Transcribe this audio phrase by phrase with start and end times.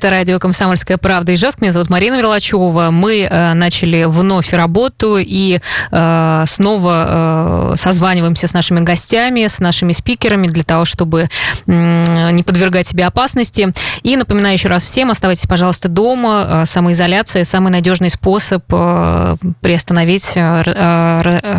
[0.00, 1.60] Это радио «Комсомольская правда» Ижевск.
[1.60, 2.90] Меня зовут Марина Мерлачева.
[2.92, 5.58] Мы э, начали вновь работу и
[5.90, 11.22] э, снова э, созваниваемся с нашими гостями, с нашими спикерами для того, чтобы
[11.66, 13.72] э, не подвергать себе опасности.
[14.04, 16.62] И напоминаю еще раз всем, оставайтесь, пожалуйста, дома.
[16.62, 21.56] Э, самоизоляция– самый надежный способ э, приостановить э, э,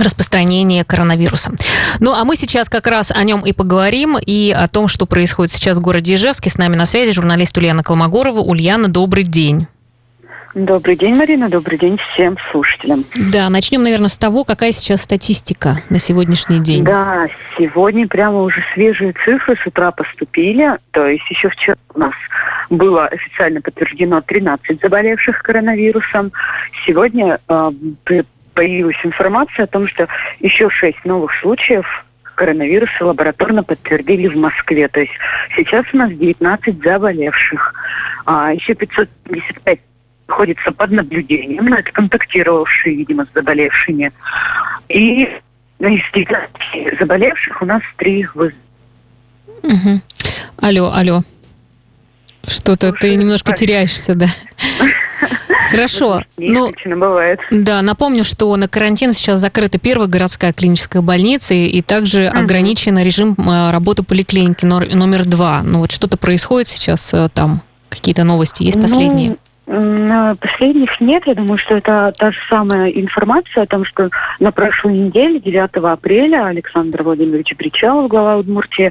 [0.00, 1.52] распространения коронавируса.
[2.00, 5.52] Ну, а мы сейчас как раз о нем и поговорим, и о том, что происходит
[5.52, 6.50] сейчас в городе Ижевске.
[6.50, 8.40] С нами на связи журналист Ульяна Колмогорова.
[8.40, 9.66] Ульяна, добрый день.
[10.54, 11.48] Добрый день, Марина.
[11.48, 13.04] Добрый день всем слушателям.
[13.32, 16.82] Да, начнем, наверное, с того, какая сейчас статистика на сегодняшний день.
[16.82, 20.76] Да, сегодня прямо уже свежие цифры с утра поступили.
[20.90, 22.14] То есть еще вчера у нас
[22.68, 26.32] было официально подтверждено 13 заболевших коронавирусом.
[26.84, 27.70] Сегодня э,
[28.54, 30.08] появилась информация о том, что
[30.40, 31.86] еще шесть новых случаев
[32.40, 34.88] коронавируса лабораторно подтвердили в Москве.
[34.88, 35.12] То есть
[35.54, 37.74] сейчас у нас 19 заболевших,
[38.24, 39.78] а еще 555
[40.26, 44.10] находится под наблюдением, но это контактировавшие, видимо, с заболевшими.
[44.88, 48.58] И из 19 заболевших у нас три вызова.
[49.62, 50.00] Угу.
[50.62, 51.22] Алло, алло.
[52.46, 54.28] Что-то ты немножко теряешься, да?
[55.70, 56.22] Хорошо.
[56.36, 57.40] Ну, бывает.
[57.50, 62.38] Да, напомню, что на карантин сейчас закрыта первая городская клиническая больница, и также угу.
[62.38, 65.62] ограничен режим э, работы поликлиники номер два.
[65.62, 67.62] Ну вот что-то происходит сейчас э, там?
[67.88, 69.30] Какие-то новости есть последние?
[69.30, 69.36] Ну,
[69.70, 71.22] Последних нет.
[71.26, 75.76] Я думаю, что это та же самая информация о том, что на прошлой неделе, 9
[75.84, 78.90] апреля, Александр Владимирович Причалов, глава Удмуртии,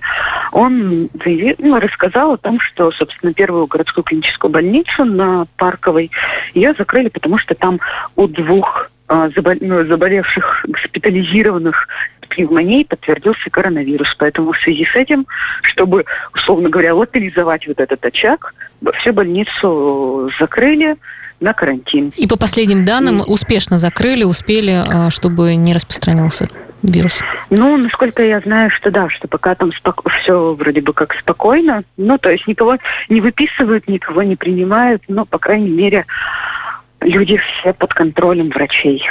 [0.53, 6.11] он заявил, ну, рассказал о том, что, собственно, первую городскую клиническую больницу на Парковой
[6.53, 7.81] ее закрыли, потому что там
[8.15, 9.27] у двух а,
[9.59, 11.89] ну, заболевших, госпитализированных
[12.29, 14.15] пневмонией подтвердился коронавирус.
[14.17, 15.25] Поэтому в связи с этим,
[15.61, 18.53] чтобы, условно говоря, локализовать вот этот очаг,
[18.99, 20.95] всю больницу закрыли
[21.39, 22.11] на карантин.
[22.17, 23.23] И по последним данным и...
[23.23, 26.47] успешно закрыли, успели, а, чтобы не распространился
[26.83, 27.21] вирус?
[27.49, 30.01] Ну, насколько я знаю, что да, что пока там спок...
[30.21, 31.83] все вроде бы как спокойно.
[31.97, 32.77] Ну, то есть никого
[33.09, 36.05] не выписывают, никого не принимают, но, по крайней мере,
[37.01, 39.01] люди все под контролем врачей.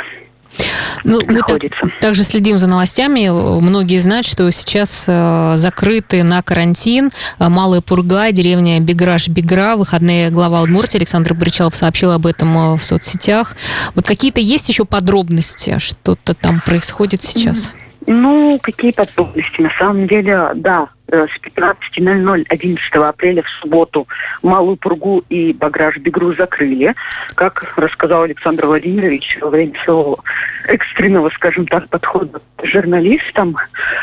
[1.05, 1.61] Ну, мы так,
[2.01, 3.29] также следим за новостями.
[3.29, 9.77] Многие знают, что сейчас э, закрыты на карантин э, Малая Пурга, деревня Беграш-Бегра.
[9.77, 13.57] Выходные глава Удмуртии Александр Бричалов сообщил об этом э, в соцсетях.
[13.95, 15.79] Вот какие-то есть еще подробности?
[15.79, 17.73] Что-то там происходит сейчас?
[18.07, 19.61] Ну, какие подробности?
[19.61, 24.07] На самом деле, да, с 15.00 11 апреля в субботу
[24.43, 26.95] Малую Пургу и Баграж-Бегру закрыли.
[27.35, 30.19] Как рассказал Александр Владимирович во время своего
[30.67, 33.57] экстренного, скажем так, подхода к журналистам,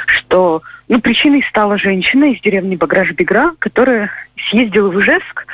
[0.08, 4.10] что ну, причиной стала женщина из деревни Баграж-Бегра, которая
[4.50, 5.46] съездила в Ижевск.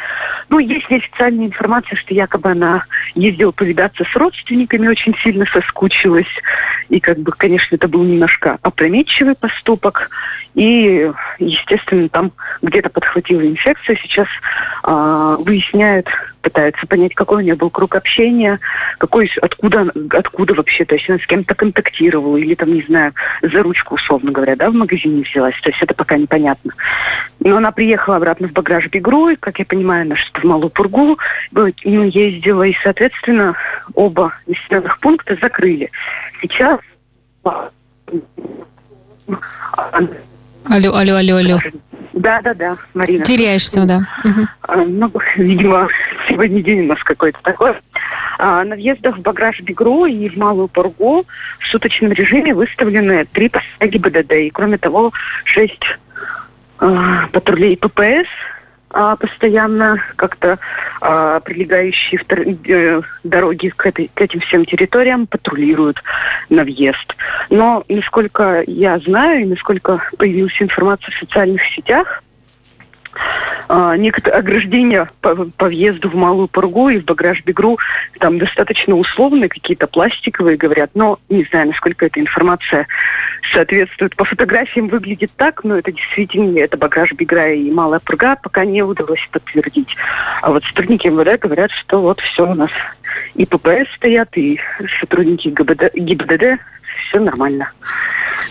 [0.51, 2.83] Ну, есть неофициальная информация, что якобы она
[3.15, 6.27] ездила повидаться с родственниками, очень сильно соскучилась.
[6.89, 10.09] И, как бы, конечно, это был немножко опрометчивый поступок.
[10.53, 13.97] И, естественно, там где-то подхватила инфекцию.
[14.01, 14.27] Сейчас
[14.83, 16.09] э, выясняют,
[16.41, 18.59] пытаются понять, какой у нее был круг общения,
[18.97, 23.63] какой, откуда, откуда вообще, то есть она с кем-то контактировала или там, не знаю, за
[23.63, 25.59] ручку, условно говоря, да, в магазине взялась.
[25.61, 26.73] То есть это пока непонятно.
[27.39, 30.69] Но она приехала обратно в Баграж Бегру, и, как я понимаю, она что-то в Малую
[30.69, 31.17] Пургу
[31.51, 33.55] ну, ездила, и, соответственно,
[33.93, 35.89] оба населенных пункта закрыли.
[36.41, 36.79] Сейчас
[40.65, 41.57] Алло, алло, алло, алло.
[42.13, 43.25] Да, да, да, Марина.
[43.25, 44.07] Теряешься, да.
[44.23, 44.85] Угу.
[44.87, 45.87] Ну, видимо,
[46.31, 47.73] сегодня день у нас какой-то такой.
[48.39, 51.25] А, на въездах в Баграж-Бегру и в Малую Пургу
[51.59, 54.31] в суточном режиме выставлены три посаги ГИБДД.
[54.33, 55.11] И, кроме того,
[55.45, 55.83] шесть
[56.79, 58.27] а, патрулей ППС
[58.89, 60.59] а, постоянно как-то
[61.01, 62.39] а, прилегающие втор...
[62.39, 66.01] э, дороги к, этой, к этим всем территориям патрулируют
[66.49, 67.15] на въезд.
[67.49, 72.23] Но, насколько я знаю и насколько появилась информация в социальных сетях,
[73.73, 77.79] а, некоторые ограждения по, по въезду в Малую Пургу и в Баграж-Бегру
[78.19, 82.85] там достаточно условные, какие-то пластиковые, говорят, но не знаю, насколько эта информация
[83.53, 84.13] соответствует.
[84.17, 89.25] По фотографиям выглядит так, но это действительно, это Баграж-Бегра и Малая Пурга пока не удалось
[89.31, 89.95] подтвердить.
[90.41, 92.71] А вот сотрудники МВД говорят, что вот все у нас
[93.35, 94.59] и ППС стоят, и
[94.99, 96.59] сотрудники ГИБДД, ГИБДД
[97.07, 97.71] все нормально.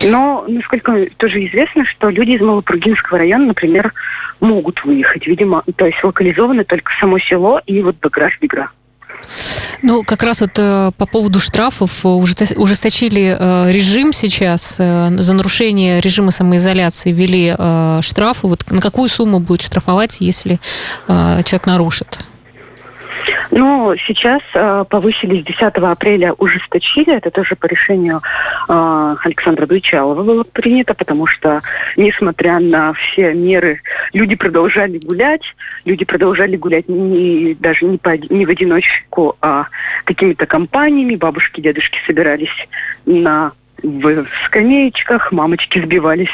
[0.03, 3.93] Но, насколько тоже известно, что люди из Малопругинского района, например,
[4.39, 5.27] могут выехать.
[5.27, 8.69] Видимо, то есть локализованы только само село и вот Баграш-Бегра.
[9.83, 14.77] Ну, как раз вот э, по поводу штрафов ужесточили э, режим сейчас.
[14.79, 17.55] Э, за нарушение режима самоизоляции ввели
[18.01, 18.47] штрафы.
[18.47, 20.59] Вот на какую сумму будет штрафовать, если
[21.07, 22.19] человек нарушит?
[23.51, 27.15] Ну, сейчас э, повысили с 10 апреля, ужесточили.
[27.15, 28.21] Это тоже по решению
[28.67, 31.61] э, Александра Дуйчалова было принято, потому что,
[31.97, 33.81] несмотря на все меры,
[34.13, 35.43] люди продолжали гулять.
[35.85, 39.67] Люди продолжали гулять не, даже не, по, не в одиночку, а
[40.05, 41.15] какими-то компаниями.
[41.15, 42.67] Бабушки, дедушки собирались
[43.05, 43.51] на
[43.83, 46.29] в скамеечках, мамочки сбивались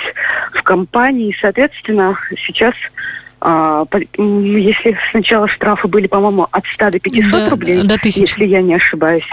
[0.53, 1.35] в компании.
[1.39, 2.73] Соответственно, сейчас
[3.39, 3.85] а,
[4.17, 8.19] если сначала штрафы были, по-моему, от 100 до 500 до, рублей, до 1000.
[8.21, 9.27] если я не ошибаюсь,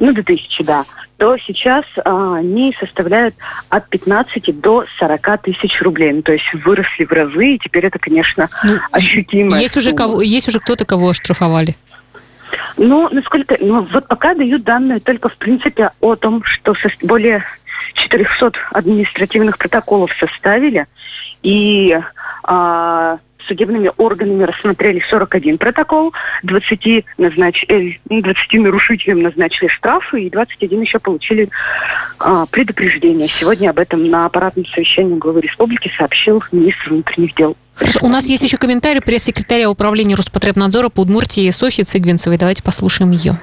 [0.00, 0.84] ну, до 1000, да,
[1.16, 3.34] то сейчас а, они составляют
[3.70, 6.12] от 15 до 40 тысяч рублей.
[6.12, 9.58] Ну, то есть выросли в разы, и теперь это, конечно, ну, ощутимо.
[9.58, 11.74] Есть уже, кого, есть уже кто-то, кого оштрафовали?
[12.76, 13.56] Ну, насколько...
[13.60, 17.44] Ну, вот пока дают данные только, в принципе, о том, что более
[17.94, 20.86] 400 административных протоколов составили,
[21.42, 21.98] и
[22.44, 23.18] а,
[23.48, 26.12] судебными органами рассмотрели 41 протокол,
[26.44, 27.64] 20, назнач...
[27.68, 31.48] 20 э, нарушителям назначили штрафы и 21 еще получили
[32.18, 33.28] а, предупреждение.
[33.28, 37.56] Сегодня об этом на аппаратном совещании главы республики сообщил министр внутренних дел.
[37.74, 38.00] Хорошо.
[38.02, 42.36] У нас есть еще комментарий пресс-секретаря управления Роспотребнадзора по Удмуртии Софьи Цыгвинцевой.
[42.36, 43.38] Давайте послушаем ее.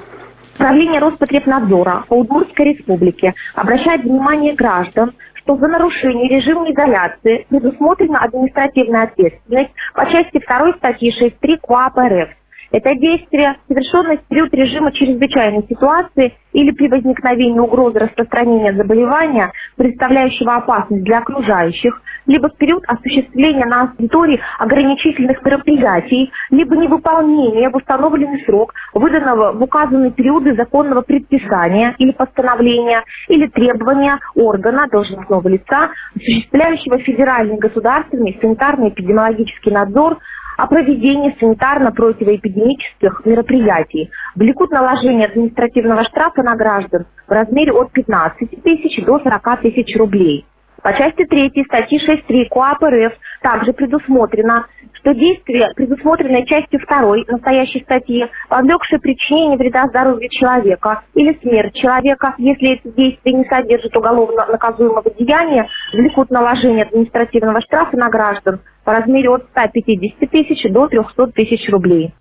[0.56, 5.14] Управление Роспотребнадзора по Удмуртской республике обращает внимание граждан,
[5.46, 12.30] что за нарушение режима изоляции предусмотрена административная ответственность по части 2 статьи 6.3 КОАП РФ
[12.72, 20.56] это действие, совершенное в период режима чрезвычайной ситуации или при возникновении угрозы распространения заболевания, представляющего
[20.56, 28.44] опасность для окружающих, либо в период осуществления на территории ограничительных мероприятий, либо невыполнения в установленный
[28.46, 37.00] срок выданного в указанные периоды законного предписания или постановления, или требования органа должностного лица, осуществляющего
[37.00, 40.20] федеральный государственный санитарно-эпидемиологический надзор
[40.58, 49.04] о проведении санитарно-противоэпидемических мероприятий влекут наложение административного штрафа на граждан в размере от 15 тысяч
[49.06, 50.46] до 40 тысяч рублей.
[50.86, 57.82] По части 3 статьи 6.3 КоАП РФ также предусмотрено, что действие, предусмотренное частью 2 настоящей
[57.82, 64.46] статьи, повлекшее причинение вреда здоровью человека или смерть человека, если эти действия не содержат уголовно
[64.46, 71.28] наказуемого деяния, влекут наложение административного штрафа на граждан по размере от 150 тысяч до 300
[71.32, 72.14] тысяч рублей.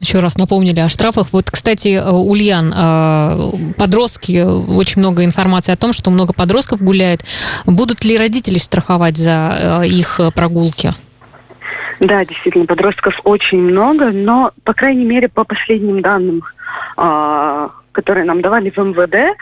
[0.00, 1.32] Еще раз напомнили о штрафах.
[1.32, 7.22] Вот, кстати, э, Ульян, э, подростки, очень много информации о том, что много подростков гуляет.
[7.66, 10.92] Будут ли родители штрафовать за э, их прогулки?
[12.00, 16.44] Да, действительно, подростков очень много, но, по крайней мере, по последним данным,
[16.96, 19.36] а, которые нам давали в МВД,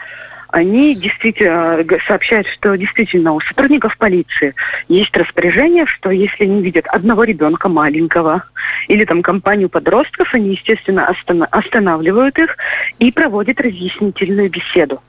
[0.49, 4.55] они действительно э, сообщают, что действительно у сотрудников полиции
[4.87, 8.43] есть распоряжение, что если они видят одного ребенка маленького
[8.87, 11.07] или там компанию подростков, они, естественно,
[11.51, 12.57] останавливают их
[12.99, 15.01] и проводят разъяснительную беседу.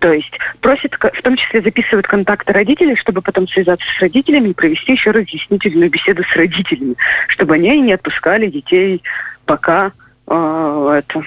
[0.00, 4.54] То есть просят, в том числе записывают контакты родителей, чтобы потом связаться с родителями и
[4.54, 6.96] провести еще разъяснительную беседу с родителями,
[7.28, 9.00] чтобы они не отпускали детей
[9.46, 9.92] пока
[10.26, 11.22] а, это,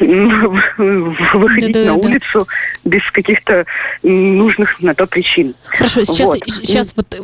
[0.00, 2.46] выходить да, да, на улицу
[2.84, 2.90] да.
[2.90, 3.64] без каких-то
[4.02, 5.54] нужных на то причин.
[5.66, 6.38] Хорошо, сейчас, вот.
[6.46, 7.14] сейчас вот,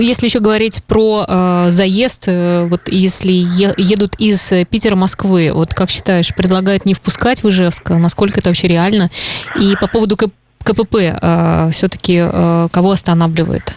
[0.00, 5.74] если еще говорить про э, заезд, э, вот если е, едут из Питера, Москвы, вот
[5.74, 9.10] как считаешь, предлагают не впускать в Ижевск, насколько это вообще реально?
[9.56, 13.76] И по поводу КПП, э, все-таки э, кого останавливает?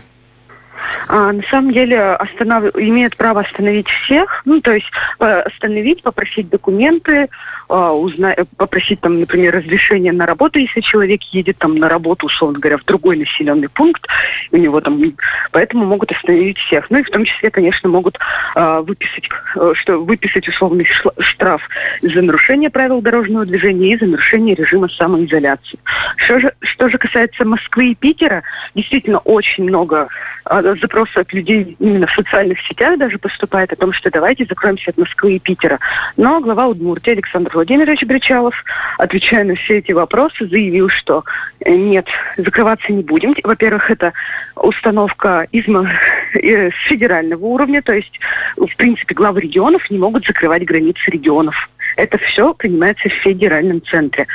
[1.07, 2.75] а, на самом деле останов...
[2.75, 7.29] имеет право остановить всех, ну, то есть остановить, попросить документы,
[7.69, 8.35] узна...
[8.57, 12.85] попросить там, например, разрешение на работу, если человек едет там на работу, условно говоря, в
[12.85, 14.07] другой населенный пункт,
[14.51, 15.13] у него там,
[15.51, 16.89] поэтому могут остановить всех.
[16.89, 18.17] Ну и в том числе, конечно, могут
[18.55, 20.87] а, выписать, э, что выписать условный
[21.19, 21.61] штраф
[22.01, 25.79] за нарушение правил дорожного движения и за нарушение режима самоизоляции.
[26.17, 30.07] Что же, что же касается Москвы и Питера, действительно очень много
[30.45, 34.89] а, запросы от людей именно в социальных сетях даже поступает о том, что давайте закроемся
[34.89, 35.79] от Москвы и Питера.
[36.17, 38.55] Но глава Удмуртии Александр Владимирович Бричалов,
[38.97, 41.25] отвечая на все эти вопросы, заявил, что
[41.59, 43.35] э, нет, закрываться не будем.
[43.43, 44.13] Во-первых, это
[44.55, 48.17] установка из, э, с федерального уровня, то есть,
[48.55, 51.69] в принципе, главы регионов не могут закрывать границы регионов.
[51.97, 54.25] Это все принимается в федеральном центре.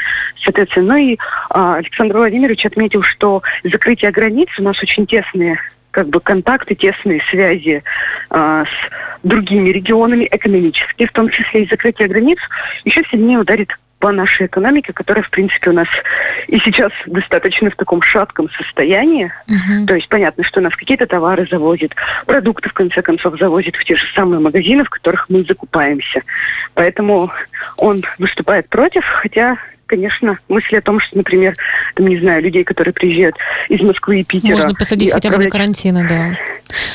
[0.43, 1.17] Соответственно, ну и
[1.49, 5.59] а, Александр Владимирович отметил, что закрытие границ у нас очень тесные
[5.95, 7.85] как бы контакты, тесные связи
[8.31, 12.39] э, с другими регионами, экономические, в том числе и закрытие границ,
[12.85, 13.71] еще сильнее ударит
[14.01, 15.87] по нашей экономике, которая, в принципе, у нас
[16.49, 19.33] и сейчас достаточно в таком шатком состоянии.
[19.47, 19.87] Угу.
[19.87, 21.93] То есть понятно, что у нас какие-то товары завозят,
[22.27, 26.23] продукты, в конце концов, завозят в те же самые магазины, в которых мы закупаемся.
[26.75, 27.31] Поэтому
[27.77, 31.55] он выступает против, хотя конечно, мысли о том, что, например,
[31.95, 33.37] там, не знаю, людей, которые приезжают
[33.69, 34.55] из Москвы и Питера...
[34.55, 36.37] Можно посадить хотя бы на карантин, да.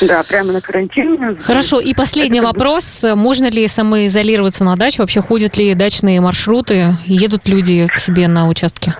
[0.01, 1.37] Да, прямо на карантин.
[1.37, 3.05] Хорошо, и последний Это вопрос.
[3.15, 5.01] Можно ли самоизолироваться на даче?
[5.01, 6.95] Вообще ходят ли дачные маршруты?
[7.05, 8.93] Едут люди к себе на участке?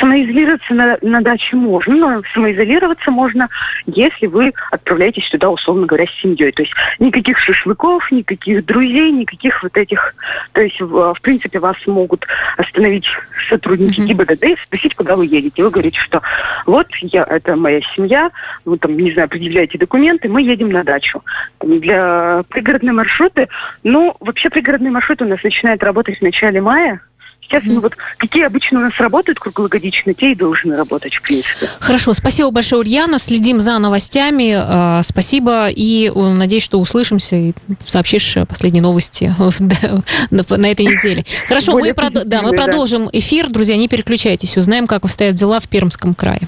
[0.00, 3.48] Самоизолироваться на, на даче можно, но самоизолироваться можно,
[3.86, 6.52] если вы отправляетесь туда, условно говоря, с семьей.
[6.52, 10.14] То есть никаких шашлыков, никаких друзей, никаких вот этих...
[10.52, 12.26] То есть, в, в принципе, вас могут
[12.56, 13.06] остановить
[13.48, 14.06] сотрудники mm-hmm.
[14.06, 15.62] ГИБДД и спросить, куда вы едете.
[15.62, 16.22] Вы говорите, что
[16.66, 18.30] вот я, это моя семья,
[18.64, 21.22] вы там, не знаю, предъявляете документы, мы едем на дачу.
[21.60, 23.48] Для пригородные маршруты,
[23.82, 27.00] ну, вообще пригородные маршруты у нас начинают работать в начале мая,
[27.48, 31.68] Сейчас ну, вот какие обычно у нас работают круглогодично, те и должны работать, в принципе.
[31.80, 33.18] Хорошо, спасибо большое, Ульяна.
[33.18, 34.54] Следим за новостями.
[34.98, 37.52] Э, спасибо и надеюсь, что услышимся и
[37.86, 39.34] сообщишь последние новости
[40.30, 41.24] на этой неделе.
[41.46, 43.48] Хорошо, мы, да, мы продолжим эфир.
[43.48, 46.40] Друзья, не переключайтесь, узнаем, как обстоят дела в Пермском крае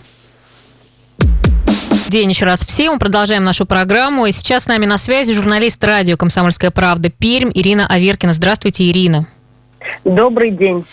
[2.10, 2.94] день еще раз всем.
[2.94, 4.26] Мы продолжаем нашу программу.
[4.26, 8.32] И сейчас с нами на связи журналист радио «Комсомольская правда» Пермь Ирина Аверкина.
[8.32, 9.28] Здравствуйте, Ирина.
[10.04, 10.84] Добрый день.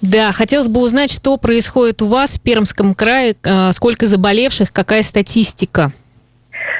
[0.00, 5.02] Да, хотелось бы узнать, что происходит у вас в Пермском крае, э, сколько заболевших, какая
[5.02, 5.92] статистика?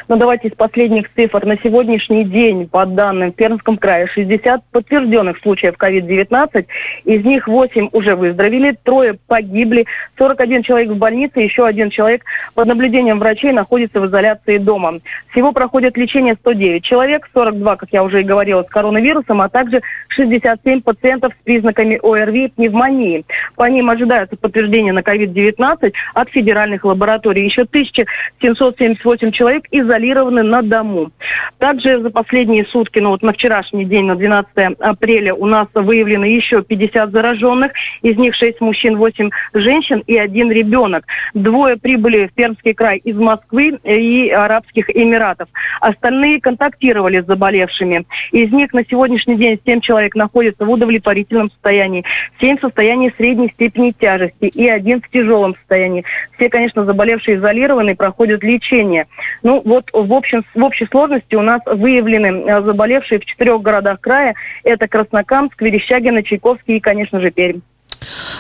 [0.08, 1.44] Но давайте из последних цифр.
[1.44, 6.66] На сегодняшний день, по данным в Пермском крае, 60 подтвержденных случаев COVID-19.
[7.04, 9.86] Из них 8 уже выздоровели, трое погибли,
[10.16, 12.22] 41 человек в больнице, еще один человек
[12.54, 15.00] под наблюдением врачей находится в изоляции дома.
[15.32, 19.82] Всего проходит лечение 109 человек, 42, как я уже и говорила, с коронавирусом, а также
[20.08, 23.25] 67 пациентов с признаками ОРВИ и пневмонии.
[23.56, 27.44] По ним ожидается подтверждение на COVID-19 от федеральных лабораторий.
[27.44, 29.64] Еще 1778 человек
[29.97, 31.11] изолированы на дому.
[31.59, 34.50] Также за последние сутки, ну вот на вчерашний день, на 12
[34.81, 37.73] апреля, у нас выявлено еще 50 зараженных.
[38.03, 41.05] Из них 6 мужчин, 8 женщин и один ребенок.
[41.35, 45.49] Двое прибыли в Пермский край из Москвы и Арабских Эмиратов.
[45.81, 48.07] Остальные контактировали с заболевшими.
[48.33, 52.05] Из них на сегодняшний день 7 человек находятся в удовлетворительном состоянии,
[52.41, 56.05] 7 в состоянии средней степени тяжести и один в тяжелом состоянии.
[56.37, 59.07] Все, конечно, заболевшие изолированы проходят лечение.
[59.43, 64.00] Ну, вот в, общем, в общей сложности у нас выявлены э, заболевшие в четырех городах
[64.00, 64.35] края.
[64.64, 67.61] Это Краснокамск, Верещагино, Чайковский и, конечно же, Пермь.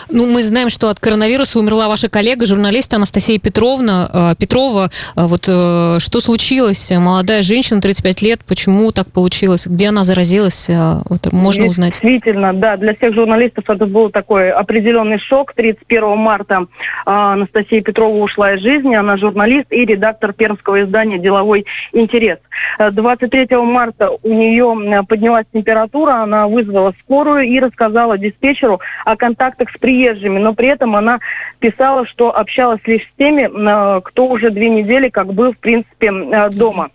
[0.08, 4.30] Ну, мы знаем, что от коронавируса умерла ваша коллега, журналист Анастасия Петровна.
[4.32, 6.92] Э, Петрова, э, вот э, что случилось?
[6.92, 9.66] Молодая женщина, 35 лет, почему так получилось?
[9.66, 10.68] Где она заразилась?
[10.68, 12.00] Вот, можно узнать?
[12.00, 15.54] Действительно, да, для всех журналистов это был такой определенный шок.
[15.54, 16.66] 31 марта
[17.04, 18.94] Анастасия Петрова ушла из жизни.
[18.94, 22.38] Она журналист и редактор пермского издания «Деловой интерес».
[22.78, 29.78] 23 марта у нее поднялась температура, она вызвала скорую и рассказала диспетчеру о контактах с
[29.96, 31.20] приезжими, но при этом она
[31.58, 36.08] писала, что общалась лишь с теми, э, кто уже две недели как был, в принципе,
[36.08, 36.90] э, дома.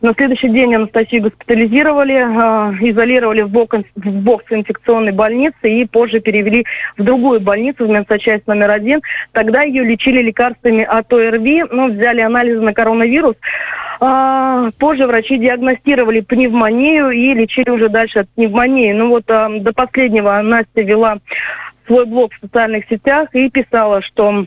[0.00, 6.18] На следующий день Анастасию госпитализировали, э, изолировали в бокс, в бокс инфекционной больницы и позже
[6.18, 6.66] перевели
[6.98, 9.00] в другую больницу, в медсочасть номер один.
[9.30, 13.36] Тогда ее лечили лекарствами от ОРВИ, ну, взяли анализы на коронавирус.
[14.04, 18.92] А, позже врачи диагностировали пневмонию и лечили уже дальше от пневмонии.
[18.92, 21.18] Ну вот а, до последнего Настя вела
[21.86, 24.46] свой блог в социальных сетях и писала, что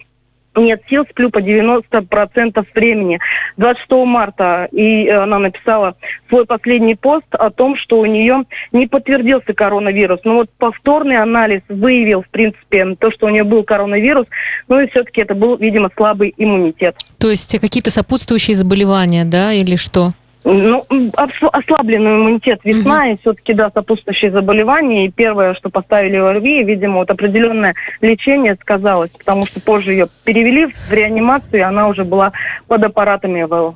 [0.55, 3.19] нет сил, сплю по 90% времени.
[3.57, 5.95] 26 марта и она написала
[6.29, 10.19] свой последний пост о том, что у нее не подтвердился коронавирус.
[10.23, 14.27] Но вот повторный анализ выявил, в принципе, то, что у нее был коронавирус,
[14.67, 16.95] ну и все-таки это был, видимо, слабый иммунитет.
[17.17, 20.13] То есть какие-то сопутствующие заболевания, да, или что?
[20.47, 23.13] Ну, ослабленный иммунитет весна, угу.
[23.13, 25.07] и все-таки, да, сопутствующие заболевания.
[25.07, 30.07] И первое, что поставили в ОРВИ, видимо, вот определенное лечение сказалось, потому что позже ее
[30.23, 32.31] перевели в реанимацию, и она уже была
[32.67, 33.75] под аппаратами ИВЛ.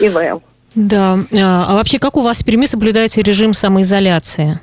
[0.00, 0.42] ИВЛ.
[0.74, 1.18] Да.
[1.32, 4.58] А, а вообще, как у вас в Перми соблюдается режим самоизоляции?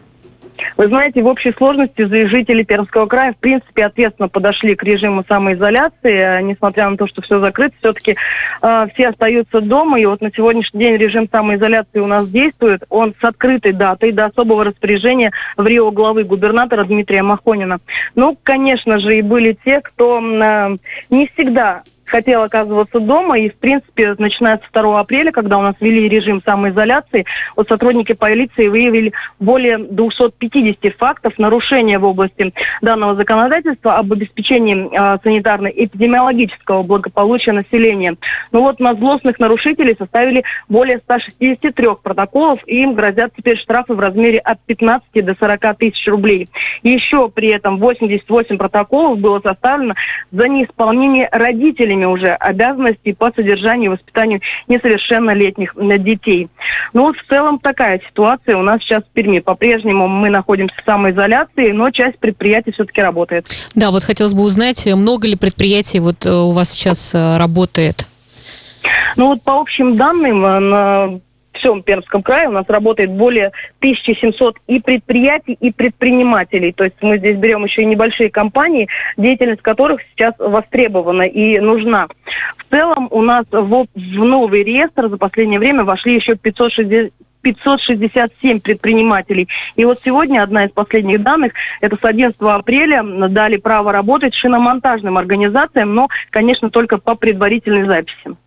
[0.77, 6.39] Вы знаете, в общей сложности жители Пермского края, в принципе, ответственно подошли к режиму самоизоляции,
[6.39, 8.15] э, несмотря на то, что все закрыто, все-таки
[8.61, 13.13] э, все остаются дома, и вот на сегодняшний день режим самоизоляции у нас действует, он
[13.19, 17.79] с открытой датой до особого распоряжения в Рио главы губернатора Дмитрия Махонина.
[18.15, 20.77] Ну, конечно же, и были те, кто э,
[21.09, 21.83] не всегда
[22.13, 23.39] хотел оказываться дома.
[23.39, 28.13] И, в принципе, начиная с 2 апреля, когда у нас ввели режим самоизоляции, вот сотрудники
[28.13, 32.53] полиции выявили более 250 фактов нарушения в области
[32.83, 38.15] данного законодательства об обеспечении э, санитарно-эпидемиологического благополучия населения.
[38.51, 43.99] Ну вот на злостных нарушителей составили более 163 протоколов, и им грозят теперь штрафы в
[43.99, 46.47] размере от 15 до 40 тысяч рублей.
[46.83, 49.95] Еще при этом 88 протоколов было составлено
[50.31, 56.49] за неисполнение родителями уже обязанностей по содержанию и воспитанию несовершеннолетних детей.
[56.93, 59.39] Ну вот в целом такая ситуация у нас сейчас в Перми.
[59.39, 63.47] По-прежнему мы находимся в самоизоляции, но часть предприятий все-таки работает.
[63.75, 68.07] Да, вот хотелось бы узнать, много ли предприятий вот э, у вас сейчас э, работает?
[69.15, 71.19] Ну вот по общим данным, э, на
[71.63, 76.73] всем Пермском крае у нас работает более 1700 и предприятий, и предпринимателей.
[76.73, 82.07] То есть мы здесь берем еще и небольшие компании, деятельность которых сейчас востребована и нужна.
[82.57, 88.61] В целом у нас в, в новый реестр за последнее время вошли еще 560 567
[88.61, 89.49] предпринимателей.
[89.75, 91.51] И вот сегодня одна из последних данных,
[91.81, 98.37] это с 11 апреля дали право работать шиномонтажным организациям, но, конечно, только по предварительной записи.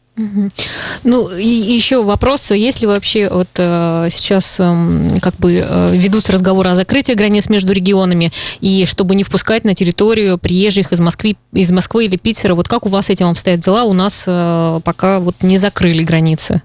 [1.05, 6.71] Ну, и еще вопрос, если вообще вот э, сейчас э, как бы э, ведутся разговоры
[6.71, 11.71] о закрытии границ между регионами, и чтобы не впускать на территорию приезжих из Москвы, из
[11.71, 13.85] Москвы или Питера, вот как у вас с этим обстоят дела?
[13.85, 16.63] У нас э, пока вот не закрыли границы.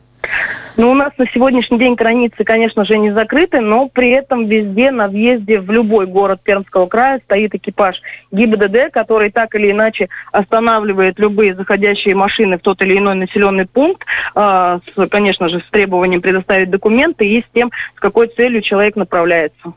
[0.78, 4.92] Ну, у нас на сегодняшний день границы, конечно же, не закрыты, но при этом везде
[4.92, 8.02] на въезде в любой город Пермского края стоит экипаж
[8.32, 14.06] ГИБДД, который так или иначе останавливает любые заходящие машины в тот или иной населенный пункт,
[14.36, 18.96] э, с, конечно же, с требованием предоставить документы и с тем, с какой целью человек
[18.96, 19.74] направляется.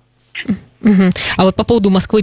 [1.37, 2.23] А вот по поводу Москвы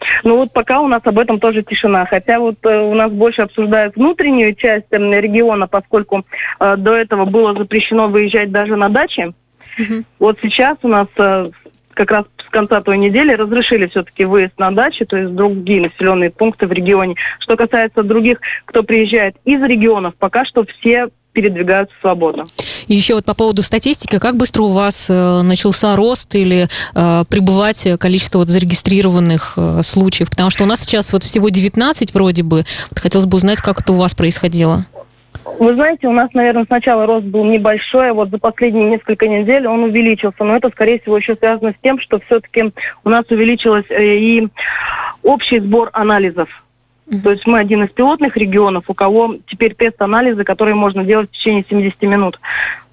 [0.00, 0.20] Питера?
[0.24, 2.06] Ну вот пока у нас об этом тоже тишина.
[2.06, 6.24] Хотя вот э, у нас больше обсуждают внутреннюю часть э, региона, поскольку
[6.58, 9.32] э, до этого было запрещено выезжать даже на даче.
[9.78, 10.04] Угу.
[10.18, 11.50] Вот сейчас у нас э,
[11.94, 16.30] как раз с конца той недели разрешили все-таки выезд на дачи, то есть другие населенные
[16.30, 17.16] пункты в регионе.
[17.38, 22.44] Что касается других, кто приезжает из регионов, пока что все передвигаются свободно.
[22.94, 27.86] Еще вот по поводу статистики, как быстро у вас э, начался рост или э, прибывать
[28.00, 30.28] количество вот зарегистрированных э, случаев?
[30.28, 32.64] Потому что у нас сейчас вот всего 19 вроде бы.
[32.90, 34.84] Вот хотелось бы узнать, как это у вас происходило.
[35.60, 39.68] Вы знаете, у нас, наверное, сначала рост был небольшой, а вот за последние несколько недель
[39.68, 40.42] он увеличился.
[40.42, 42.72] Но это, скорее всего, еще связано с тем, что все-таки
[43.04, 44.48] у нас увеличилось э, и
[45.22, 46.48] общий сбор анализов.
[47.22, 51.32] То есть мы один из пилотных регионов, у кого теперь тест-анализы, которые можно делать в
[51.32, 52.38] течение 70 минут.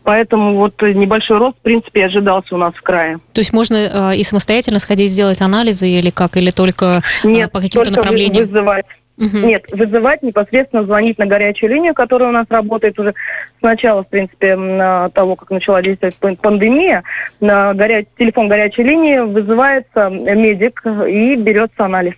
[0.04, 3.18] Поэтому вот небольшой рост, в принципе, ожидался у нас в крае.
[3.34, 7.52] То есть можно э, и самостоятельно сходить сделать анализы или как, или только э, Нет,
[7.52, 8.48] по каким-то направлениям?
[8.48, 8.86] вызывать.
[9.18, 9.38] Угу.
[9.38, 13.16] Нет, вызывать непосредственно звонить на горячую линию, которая у нас работает уже
[13.60, 14.56] с начала, в принципе,
[15.14, 17.04] того, как начала действовать пандемия.
[17.40, 18.06] На горя...
[18.18, 22.14] телефон горячей линии вызывается медик и берется анализ.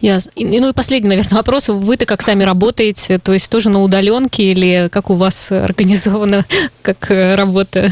[0.00, 0.30] Ясно.
[0.36, 1.68] И, ну и последний, наверное, вопрос.
[1.68, 3.18] Вы-то как сами работаете?
[3.18, 6.44] То есть тоже на удаленке или как у вас организована
[6.82, 7.88] как э, работа?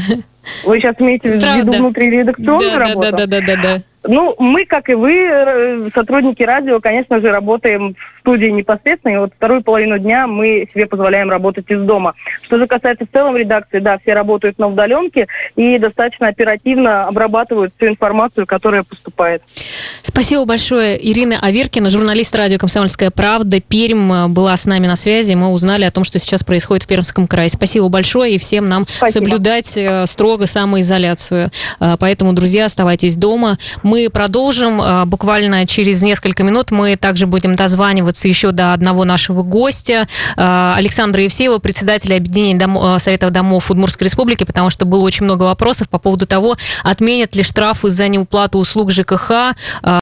[0.63, 3.01] Вы сейчас имеете в виду внутриредакционную да, работу?
[3.01, 3.81] Да, да, да, да, да.
[4.07, 9.17] Ну, мы, как и вы, э, сотрудники радио, конечно же, работаем в студии непосредственно, и
[9.17, 12.15] вот вторую половину дня мы себе позволяем работать из дома.
[12.41, 17.73] Что же касается в целом редакции, да, все работают на удаленке и достаточно оперативно обрабатывают
[17.77, 19.43] всю информацию, которая поступает.
[20.01, 20.97] Спасибо большое.
[20.99, 23.61] Ирина Аверкина, журналист радио «Комсомольская правда».
[23.61, 25.33] Пермь э, была с нами на связи.
[25.33, 27.49] Мы узнали о том, что сейчас происходит в Пермском крае.
[27.49, 29.23] Спасибо большое и всем нам Спасибо.
[29.23, 31.51] соблюдать э, строго самоизоляцию.
[31.99, 33.59] Поэтому, друзья, оставайтесь дома.
[33.83, 36.71] Мы продолжим буквально через несколько минут.
[36.71, 42.77] Мы также будем дозваниваться еще до одного нашего гостя, а, Александра Евсеева, председателя объединения дом,
[42.77, 47.35] а, Советов домов Удмуртской Республики, потому что было очень много вопросов по поводу того, отменят
[47.35, 49.55] ли штрафы за неуплату услуг ЖКХ